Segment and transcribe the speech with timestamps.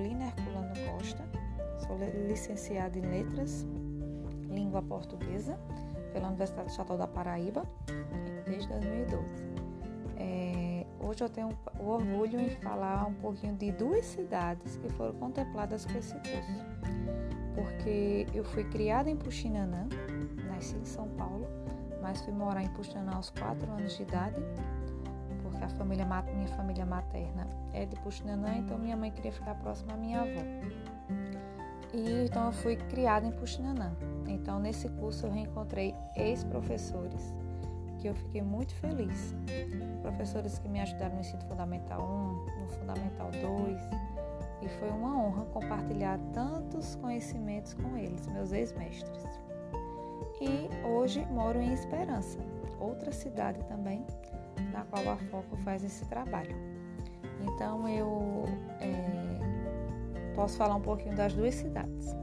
[0.00, 1.22] Carolina Herculano Costa,
[1.86, 3.66] sou licenciada em Letras,
[4.48, 5.58] Língua Portuguesa,
[6.14, 7.66] pela Universidade Estadual da Paraíba,
[8.46, 9.44] desde 2012.
[10.16, 15.12] É, hoje eu tenho o orgulho em falar um pouquinho de duas cidades que foram
[15.16, 16.64] contempladas com esse curso,
[17.54, 19.86] porque eu fui criada em Puxinanã,
[20.50, 21.46] nasci em São Paulo,
[22.00, 24.42] mas fui morar em Puxinanã aos 4 anos de idade
[25.62, 29.96] a família, minha família materna é de Puxinanã, então minha mãe queria ficar próxima à
[29.96, 30.40] minha avó.
[31.92, 33.92] E então eu fui criada em Puxinanã.
[34.26, 37.34] Então nesse curso eu reencontrei ex-professores
[37.98, 39.34] que eu fiquei muito feliz.
[40.02, 43.80] Professores que me ajudaram no ensino fundamental 1, no fundamental 2,
[44.62, 49.24] e foi uma honra compartilhar tantos conhecimentos com eles, meus ex-mestres.
[50.40, 52.38] E hoje moro em Esperança,
[52.78, 54.04] outra cidade também
[54.80, 56.56] na qual a Foco faz esse trabalho.
[57.42, 58.44] Então eu
[58.80, 62.14] é, posso falar um pouquinho das duas cidades.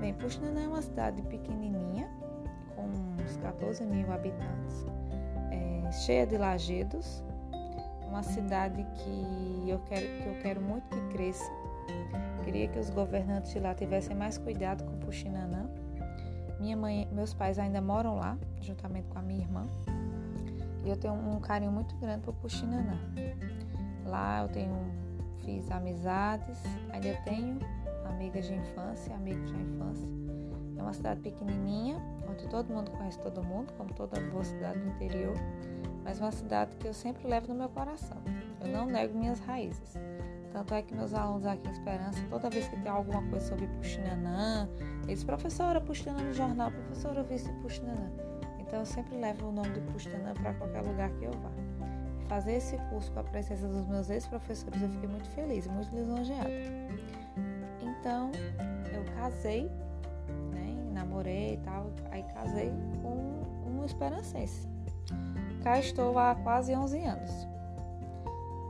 [0.00, 2.08] Bem, Puxinanã é uma cidade pequenininha,
[2.74, 2.82] com
[3.22, 4.86] uns 14 mil habitantes,
[5.50, 7.22] é, cheia de lajedos,
[8.06, 11.50] uma cidade que eu quero, que eu quero muito que cresça.
[12.44, 15.70] Queria que os governantes de lá tivessem mais cuidado com Puxinanã.
[16.60, 19.66] Minha mãe, meus pais ainda moram lá, juntamente com a minha irmã.
[20.84, 22.98] E eu tenho um carinho muito grande por Puxinanã.
[24.04, 24.76] Lá eu tenho,
[25.44, 26.58] fiz amizades,
[26.90, 27.58] ainda tenho
[28.04, 30.08] amigas de infância, amigos de infância.
[30.76, 31.96] É uma cidade pequenininha,
[32.28, 35.34] onde todo mundo conhece todo mundo, como toda boa cidade do interior,
[36.02, 38.18] mas uma cidade que eu sempre levo no meu coração.
[38.60, 39.98] Eu não nego minhas raízes.
[40.52, 43.66] Tanto é que meus alunos aqui em Esperança, toda vez que tem alguma coisa sobre
[43.66, 44.68] Puxinanã,
[45.08, 48.10] eles, professora, Puxinanã no jornal, professora, eu vi esse Puxinanã.
[48.74, 51.50] Então eu sempre levo o nome de Pustanã para qualquer lugar que eu vá.
[52.26, 56.50] Fazer esse curso com a presença dos meus ex-professores eu fiquei muito feliz, muito lisonjeada.
[57.80, 58.32] Então
[58.92, 59.70] eu casei,
[60.52, 64.66] né, namorei e tal, aí casei com um esperancense.
[65.62, 67.30] Cá estou há quase 11 anos.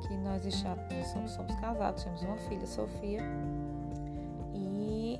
[0.07, 0.77] Que nós já
[1.15, 3.23] somos, somos casados, temos uma filha, Sofia.
[4.53, 5.19] E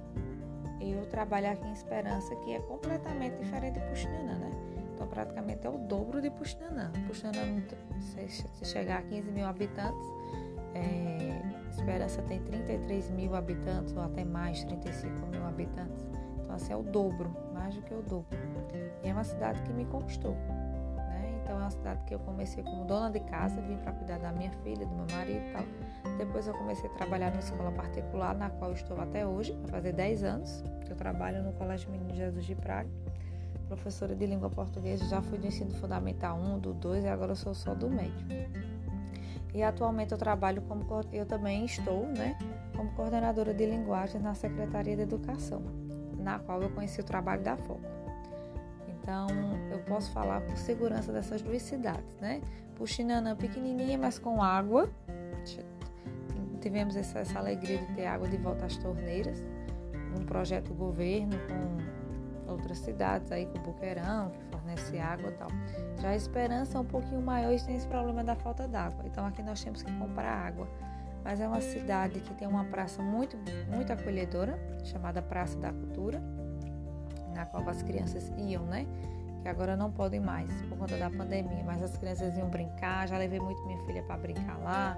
[0.93, 4.74] eu trabalho aqui em Esperança, que é completamente diferente de Puxinanã, né?
[5.15, 6.91] Praticamente é o dobro de Puxinanã.
[7.07, 7.63] Puxinanã,
[8.01, 10.07] se chegar a 15 mil habitantes,
[10.75, 11.41] é,
[11.77, 16.07] Esperança tem 33 mil habitantes, ou até mais, 35 mil habitantes.
[16.41, 18.39] Então, assim, é o dobro, mais do que o dobro.
[19.03, 20.35] E é uma cidade que me conquistou.
[20.97, 21.41] Né?
[21.43, 24.31] Então, é uma cidade que eu comecei como dona de casa, vim para cuidar da
[24.33, 26.17] minha filha, do meu marido e tal.
[26.17, 29.93] Depois, eu comecei a trabalhar numa escola particular, na qual estou até hoje, vai fazer
[29.93, 30.65] 10 anos.
[30.89, 32.89] Eu trabalho no Colégio Menino Jesus de Praga
[33.69, 37.55] professora de língua portuguesa, já fui do ensino fundamental 1, do 2 e agora sou
[37.55, 38.27] só do médio.
[39.55, 42.37] E atualmente eu trabalho como eu também estou, né,
[42.77, 45.63] como coordenadora de linguagens na Secretaria de Educação,
[46.19, 47.81] na qual eu conheci o trabalho da Foco.
[48.89, 49.29] Então,
[49.71, 52.41] eu posso falar com segurança dessas duas cidades, né?
[52.75, 54.89] Puxinanã pequenininha, mas com água.
[56.59, 59.45] Tivemos essa, essa alegria de ter água de volta às torneiras,
[60.19, 62.04] um projeto governo com
[62.49, 65.49] outras cidades aí, como Buqueirão, que fornece água e tal.
[66.01, 69.05] Já a Esperança é um pouquinho maior e tem esse problema da falta d'água.
[69.07, 70.69] Então aqui nós temos que comprar água.
[71.25, 73.37] Mas é uma cidade que tem uma praça muito,
[73.75, 76.23] muito acolhedora, chamada Praça da Cultura,
[77.35, 78.87] na qual as crianças iam, né?
[79.41, 83.09] Que agora não podem mais por conta da pandemia, mas as crianças iam brincar.
[83.09, 84.97] Já levei muito minha filha para brincar lá,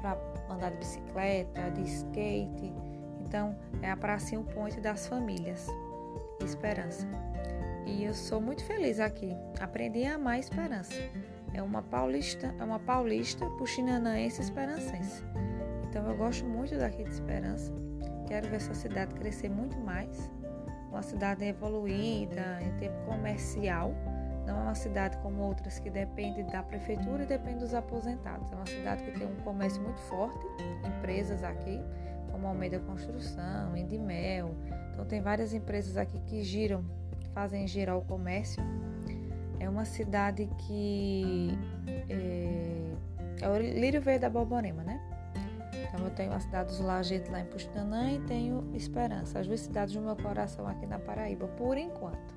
[0.00, 0.18] para
[0.52, 2.72] andar de bicicleta, de skate.
[3.20, 5.68] Então é a pracinha o point das famílias
[6.44, 7.06] esperança.
[7.86, 9.34] E eu sou muito feliz aqui.
[9.60, 10.94] Aprendi a amar a esperança.
[11.54, 15.24] É uma paulista, é uma paulista puxinanaense esperancense.
[15.88, 17.72] Então eu gosto muito daqui de Esperança.
[18.26, 20.30] Quero ver essa cidade crescer muito mais.
[20.90, 23.94] Uma cidade evoluída em tempo comercial.
[24.46, 28.52] Não é uma cidade como outras que depende da prefeitura e depende dos aposentados.
[28.52, 30.46] É uma cidade que tem um comércio muito forte,
[30.86, 31.82] empresas aqui,
[32.30, 34.54] como Almeida Construção, Indimel,
[34.98, 36.84] então tem várias empresas aqui que giram,
[37.32, 38.60] fazem girar o comércio.
[39.60, 41.56] É uma cidade que
[42.08, 42.92] é,
[43.40, 45.00] é o Lírio Verde da Borborema, né?
[45.72, 49.60] Então eu tenho a cidade dos Lajedos lá em Pustanã e tenho Esperança, as duas
[49.60, 52.34] cidades do meu coração aqui na Paraíba, por enquanto.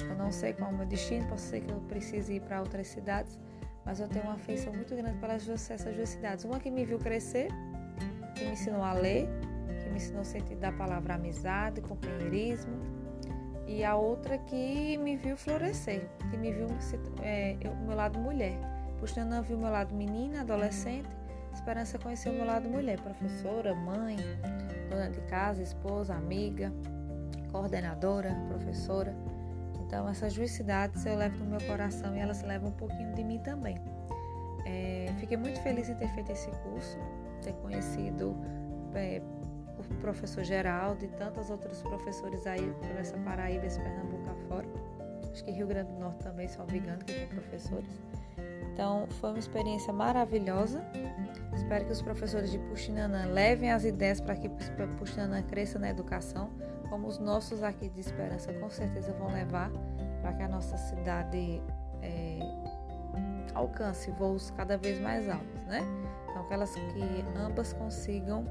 [0.00, 2.60] Eu não sei qual é o meu destino, pode ser que eu precise ir para
[2.60, 3.38] outras cidades,
[3.86, 6.44] mas eu tenho uma afeição muito grande pelas duas, essas duas cidades.
[6.44, 7.48] Uma que me viu crescer,
[8.42, 9.28] que me ensinou a ler
[9.90, 12.72] me ensinou o sentido da palavra amizade, companheirismo,
[13.66, 16.66] e a outra que me viu florescer, que me viu
[17.22, 18.58] é, o meu lado mulher.
[18.98, 21.08] Puxando viu o meu lado menina, adolescente,
[21.52, 24.16] Esperança conheceu o meu lado mulher, professora, mãe,
[24.88, 26.72] dona de casa, esposa, amiga,
[27.50, 29.14] coordenadora, professora.
[29.80, 33.22] Então, essas duas cidades eu levo no meu coração e elas levam um pouquinho de
[33.22, 33.76] mim também.
[34.64, 36.98] É, fiquei muito feliz em ter feito esse curso,
[37.42, 38.36] ter conhecido
[38.94, 39.20] é,
[39.78, 44.66] o professor Geraldo e tantos outros professores aí por essa Paraíba, esse Pernambuco afora.
[45.30, 46.74] Acho que Rio Grande do Norte também, se não que
[47.12, 48.00] tem professores.
[48.72, 50.82] Então, foi uma experiência maravilhosa.
[51.54, 54.48] Espero que os professores de Puxinanã levem as ideias para que
[54.98, 56.50] Puxinanã cresça na educação,
[56.88, 59.70] como os nossos aqui de Esperança com certeza vão levar
[60.20, 61.62] para que a nossa cidade
[62.02, 62.38] é,
[63.54, 65.80] alcance voos cada vez mais altos, né?
[66.42, 68.44] Então, aquelas que ambas consigam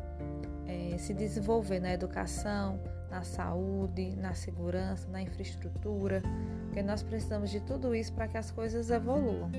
[0.66, 2.80] é, se desenvolver na educação,
[3.10, 6.22] na saúde, na segurança, na infraestrutura,
[6.64, 9.52] porque nós precisamos de tudo isso para que as coisas evoluam.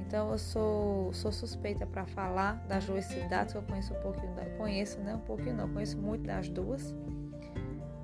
[0.00, 4.44] Então eu sou, sou suspeita para falar das duas cidades, eu conheço um pouquinho, da,
[4.56, 5.14] conheço, né?
[5.14, 6.94] Um pouquinho não, conheço muito das duas.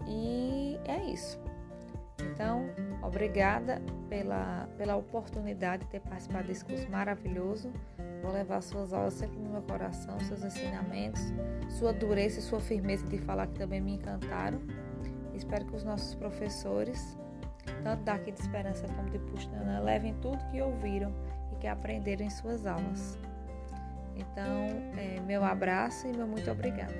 [0.06, 1.38] E é isso.
[2.22, 2.70] Então,
[3.02, 7.72] obrigada pela, pela oportunidade de ter participado desse curso maravilhoso.
[8.22, 11.22] Vou levar suas aulas sempre no meu coração, seus ensinamentos,
[11.68, 14.60] sua dureza e sua firmeza de falar que também me encantaram.
[15.34, 17.16] Espero que os nossos professores,
[17.84, 21.12] tanto daqui de Esperança como de Puxana, levem tudo que ouviram
[21.58, 23.18] que aprenderam em suas aulas.
[24.16, 24.66] Então,
[24.96, 26.94] é, meu abraço e meu muito obrigada.